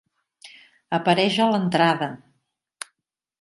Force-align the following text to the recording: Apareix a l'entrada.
Apareix 0.97 1.37
a 1.43 1.47
l'entrada. 1.51 2.09